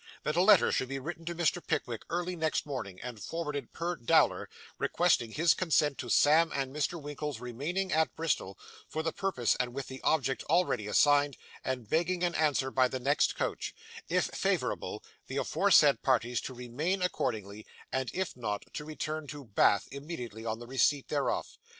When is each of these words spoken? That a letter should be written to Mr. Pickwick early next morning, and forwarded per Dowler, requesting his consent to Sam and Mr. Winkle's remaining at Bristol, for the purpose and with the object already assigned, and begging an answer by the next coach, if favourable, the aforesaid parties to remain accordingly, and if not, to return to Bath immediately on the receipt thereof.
That 0.23 0.35
a 0.35 0.41
letter 0.41 0.71
should 0.71 0.87
be 0.87 0.97
written 0.97 1.25
to 1.25 1.35
Mr. 1.35 1.61
Pickwick 1.63 2.01
early 2.09 2.35
next 2.35 2.65
morning, 2.65 2.99
and 3.01 3.21
forwarded 3.21 3.71
per 3.71 3.95
Dowler, 3.97 4.49
requesting 4.79 5.29
his 5.33 5.53
consent 5.53 5.99
to 5.99 6.09
Sam 6.09 6.51
and 6.55 6.75
Mr. 6.75 6.99
Winkle's 6.99 7.39
remaining 7.39 7.93
at 7.93 8.15
Bristol, 8.15 8.57
for 8.89 9.03
the 9.03 9.11
purpose 9.11 9.55
and 9.59 9.75
with 9.75 9.89
the 9.89 10.01
object 10.01 10.43
already 10.45 10.87
assigned, 10.87 11.37
and 11.63 11.87
begging 11.87 12.23
an 12.23 12.33
answer 12.33 12.71
by 12.71 12.87
the 12.87 12.99
next 12.99 13.35
coach, 13.35 13.75
if 14.09 14.25
favourable, 14.25 15.03
the 15.27 15.37
aforesaid 15.37 16.01
parties 16.01 16.41
to 16.41 16.53
remain 16.55 17.03
accordingly, 17.03 17.67
and 17.91 18.09
if 18.11 18.35
not, 18.35 18.63
to 18.73 18.83
return 18.83 19.27
to 19.27 19.45
Bath 19.45 19.87
immediately 19.91 20.43
on 20.47 20.57
the 20.57 20.65
receipt 20.65 21.09
thereof. 21.09 21.59